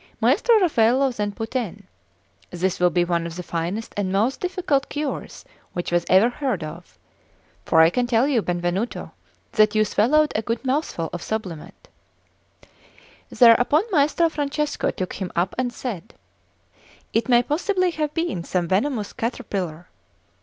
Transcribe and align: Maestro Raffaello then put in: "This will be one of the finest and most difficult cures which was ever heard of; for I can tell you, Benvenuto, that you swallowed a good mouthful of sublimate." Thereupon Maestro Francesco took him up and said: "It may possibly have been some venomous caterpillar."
Maestro 0.19 0.59
Raffaello 0.59 1.11
then 1.11 1.31
put 1.31 1.55
in: 1.55 1.83
"This 2.49 2.79
will 2.79 2.89
be 2.89 3.05
one 3.05 3.27
of 3.27 3.35
the 3.35 3.43
finest 3.43 3.93
and 3.95 4.11
most 4.11 4.39
difficult 4.39 4.89
cures 4.89 5.45
which 5.73 5.91
was 5.91 6.07
ever 6.09 6.27
heard 6.27 6.63
of; 6.63 6.97
for 7.65 7.81
I 7.81 7.91
can 7.91 8.07
tell 8.07 8.27
you, 8.27 8.41
Benvenuto, 8.41 9.11
that 9.51 9.75
you 9.75 9.85
swallowed 9.85 10.31
a 10.33 10.41
good 10.41 10.65
mouthful 10.65 11.11
of 11.13 11.21
sublimate." 11.21 11.87
Thereupon 13.29 13.83
Maestro 13.91 14.27
Francesco 14.29 14.89
took 14.89 15.13
him 15.21 15.31
up 15.35 15.53
and 15.59 15.71
said: 15.71 16.15
"It 17.13 17.29
may 17.29 17.43
possibly 17.43 17.91
have 17.91 18.11
been 18.15 18.43
some 18.43 18.67
venomous 18.67 19.13
caterpillar." 19.13 19.87